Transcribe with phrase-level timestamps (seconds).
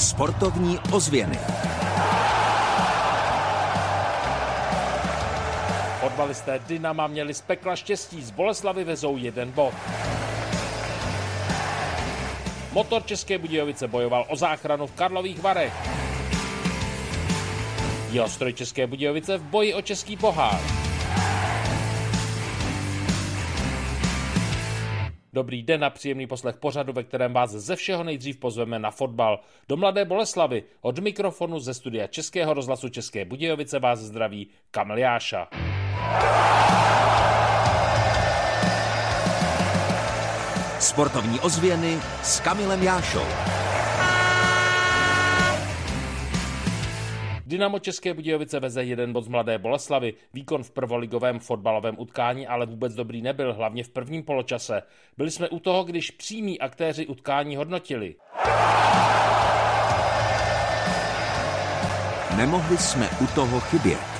[0.00, 1.38] Sportovní ozvěny.
[6.00, 9.74] Fotbalisté Dynama měli z pekla štěstí, z Boleslavy vezou jeden bod.
[12.72, 15.72] Motor České Budějovice bojoval o záchranu v Karlových Varech.
[18.10, 20.60] Jeho stroj České Budějovice v boji o český pohár.
[25.32, 29.40] Dobrý den a příjemný poslech pořadu, ve kterém vás ze všeho nejdřív pozveme na fotbal.
[29.68, 35.48] Do Mladé Boleslavy od mikrofonu ze studia Českého rozhlasu České Budějovice vás zdraví Kamil Jáša.
[40.78, 43.59] Sportovní ozvěny s Kamilem Jášou.
[47.50, 50.14] Dynamo České Budějovice veze jeden bod z Mladé Boleslavy.
[50.34, 54.82] Výkon v prvoligovém fotbalovém utkání ale vůbec dobrý nebyl, hlavně v prvním poločase.
[55.16, 58.14] Byli jsme u toho, když přímí aktéři utkání hodnotili.
[62.36, 64.19] Nemohli jsme u toho chybět.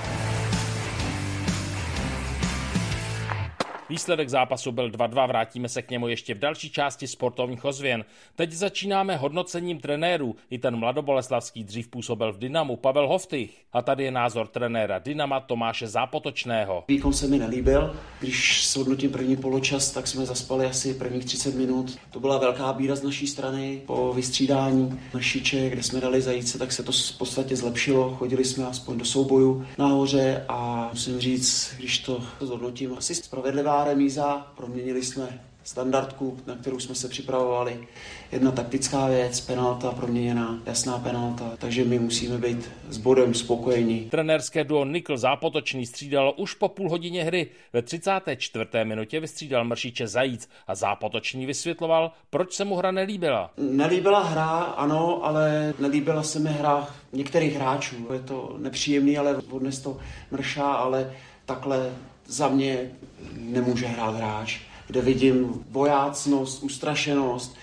[3.91, 8.05] Výsledek zápasu byl 2-2, vrátíme se k němu ještě v další části sportovních ozvěn.
[8.37, 10.37] Teď začínáme hodnocením trenérů.
[10.51, 13.51] I ten mladoboleslavský dřív působil v Dynamu Pavel Hoftych.
[13.73, 16.85] A tady je názor trenéra Dynama Tomáše Zápotočného.
[16.89, 17.97] Výkon se mi nelíbil.
[18.21, 21.99] Když se hodnotím první poločas, tak jsme zaspali asi prvních 30 minut.
[22.11, 23.83] To byla velká bíra z naší strany.
[23.87, 28.15] Po vystřídání Mršiče, kde jsme dali zajíce, tak se to v podstatě zlepšilo.
[28.15, 34.53] Chodili jsme aspoň do souboju nahoře a musím říct, když to zhodnotím, asi spravedlivá remíza,
[34.57, 37.89] proměnili jsme standardku, na kterou jsme se připravovali.
[38.33, 44.01] Jedna taktická věc, penalta proměněná, jasná penalta, takže my musíme být s bodem spokojení.
[44.11, 47.47] Trenérské duo Nikl Zápotočný střídalo už po půl hodině hry.
[47.73, 48.65] Ve 34.
[48.85, 53.51] minutě vystřídal Mršiče Zajíc a Zápotočný vysvětloval, proč se mu hra nelíbila.
[53.57, 57.97] Nelíbila hra, ano, ale nelíbila se mi hra některých hráčů.
[58.13, 59.99] Je to nepříjemný, ale odnes to
[60.31, 61.13] mršá, ale
[61.47, 61.91] takhle
[62.31, 62.91] za mě
[63.39, 67.57] nemůže hrát hráč, kde vidím bojácnost, ustrašenost,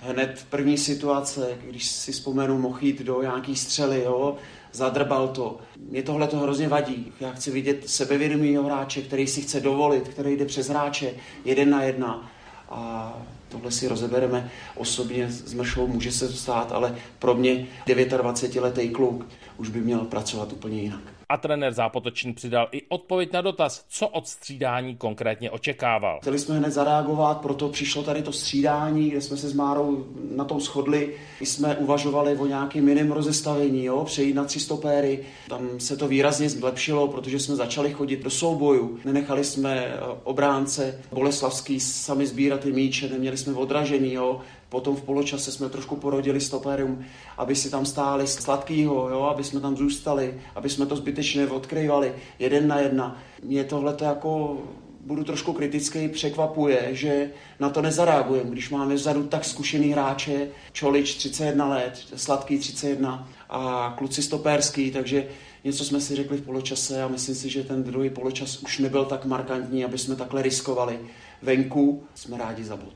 [0.00, 4.36] hned první situace, když si vzpomenu, mohl jít do nějaký střely, jo,
[4.72, 5.58] zadrbal to.
[5.90, 7.12] Mě tohle to hrozně vadí.
[7.20, 11.10] Já chci vidět sebevědomý hráče, který si chce dovolit, který jde přes hráče
[11.44, 12.30] jeden na jedna.
[12.68, 13.12] A
[13.48, 19.68] tohle si rozebereme osobně s Mršou, může se stát, ale pro mě 29-letý kluk už
[19.68, 21.13] by měl pracovat úplně jinak.
[21.28, 26.18] A trenér Zápotočný přidal i odpověď na dotaz, co od střídání konkrétně očekával.
[26.20, 30.44] Chtěli jsme hned zareagovat, proto přišlo tady to střídání, kde jsme se s Márou na
[30.44, 31.14] tom shodli.
[31.40, 34.04] My jsme uvažovali o nějakém jiném rozestavení, jo?
[34.04, 35.24] přejít na tři stopéry.
[35.48, 38.98] Tam se to výrazně zlepšilo, protože jsme začali chodit do souboju.
[39.04, 44.12] Nenechali jsme eh, obránce Boleslavský sami sbírat ty míče, neměli jsme odražený.
[44.12, 44.40] Jo?
[44.74, 47.04] Potom v poločase jsme trošku porodili stoperium,
[47.38, 52.14] aby si tam stáli sladkýho, jo, aby jsme tam zůstali, aby jsme to zbytečně odkrývali
[52.38, 53.18] jeden na jedna.
[53.42, 54.58] Mě tohle jako
[55.00, 57.30] budu trošku kritický, překvapuje, že
[57.60, 63.94] na to nezareagujeme, když máme vzadu tak zkušený hráče, Čolič 31 let, Sladký 31 a
[63.98, 65.26] kluci stopérský, takže
[65.64, 69.04] něco jsme si řekli v poločase a myslím si, že ten druhý poločas už nebyl
[69.04, 71.00] tak markantní, aby jsme takhle riskovali.
[71.42, 72.94] Venku jsme rádi za bod.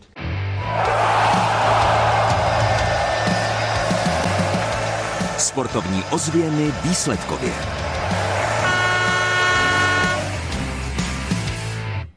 [5.48, 7.52] Sportovní ozvěny výsledkově.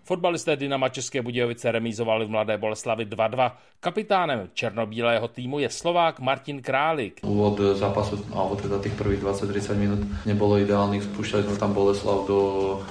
[0.03, 3.51] Fotbalisté Dynama České Budějovice remízovali v Mladé Boleslavi 2-2.
[3.79, 7.23] Kapitánem černobílého týmu je Slovák Martin Králik.
[7.23, 12.39] Úvod zápasu, alebo teda tých prvých 20-30 minút nebolo ideálnych, spúšťali sme tam Boleslav do,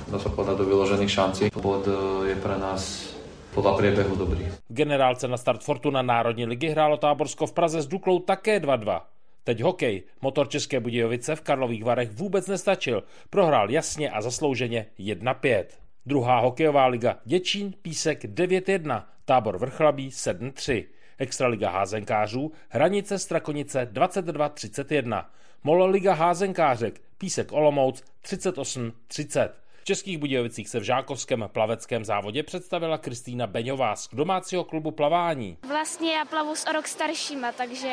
[0.08, 1.42] dá sa povedať, do vyložených šancí.
[1.52, 1.84] Bod
[2.24, 3.12] je pre nás
[3.52, 4.48] podle priebehu dobrý.
[4.48, 9.09] V generálce na start Fortuna Národní ligy hrálo Táborsko v Praze s Duklou také 2-2.
[9.44, 10.02] Teď hokej.
[10.20, 13.02] Motor České Budějovice v Karlových Varech vůbec nestačil.
[13.30, 15.64] Prohrál jasně a zaslouženě 1-5.
[16.06, 20.86] Druhá hokejová liga Děčín, Písek 9-1, Tábor Vrchlabí 7-3.
[21.18, 25.24] Extraliga házenkářů, Hranice Strakonice 22-31.
[25.64, 29.50] Molo liga házenkářek, Písek Olomouc 38-30.
[29.90, 35.56] V Českých Budějovicích se v žákovském plaveckém závodě představila Kristýna Beňová z domácího klubu plavání.
[35.68, 37.92] Vlastně já plavu s o rok staršíma, takže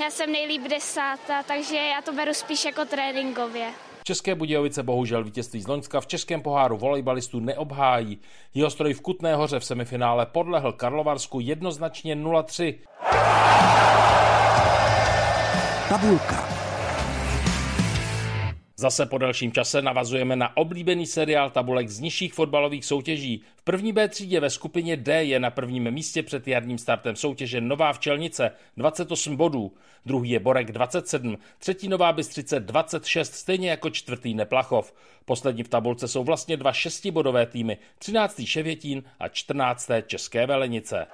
[0.00, 3.70] já jsem nejlíp desátá, takže já to beru spíš jako tréninkově.
[4.04, 8.18] České Budějovice bohužel vítězství z Loňska v českém poháru volejbalistů neobhájí.
[8.54, 12.78] Jeho stroj v Kutné hoře v semifinále podlehl Karlovarsku jednoznačně 0-3.
[15.88, 16.57] Tabulka.
[18.80, 23.42] Zase po delším čase navazujeme na oblíbený seriál tabulek z nižších fotbalových soutěží.
[23.56, 27.60] V první B třídě ve skupině D je na prvním místě před jarním startem soutěže
[27.60, 29.72] Nová Včelnice 28 bodů,
[30.06, 34.94] druhý je Borek 27, třetí Nová Bystřice 26, stejně jako čtvrtý Neplachov.
[35.24, 38.40] Poslední v tabulce jsou vlastně dva šestibodové týmy, 13.
[38.44, 39.90] Ševětín a 14.
[40.06, 41.06] České Velenice.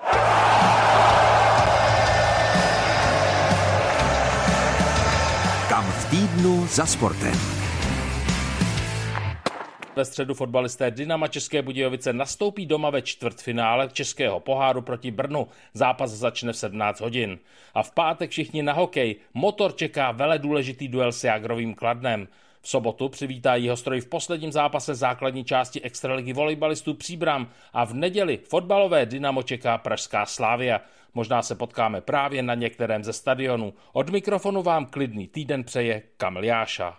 [6.35, 7.33] Týdnu za sportem.
[9.97, 15.49] Ve středu fotbalisté Dynama České Budějovice nastoupí doma ve čtvrtfinále Českého poháru proti Brnu.
[15.75, 17.39] Zápas začne v 17 hodin.
[17.75, 19.17] A v pátek všichni na hokej.
[19.35, 22.29] Motor čeká vele důležitý duel s Jágrovým Kladnem.
[22.65, 27.95] V sobotu přivítá jeho stroj v posledním zápase základní části extraligy volejbalistů Příbram a v
[27.95, 30.81] neděli fotbalové Dynamo čeká Pražská Slávia.
[31.15, 33.75] Možná se potkáme právě na některém ze stadionů.
[33.93, 36.97] Od mikrofonu vám klidný týden přeje Kamil Jáša.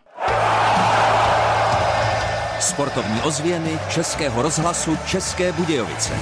[2.60, 6.14] Sportovní ozvěny Českého rozhlasu České Budějovice.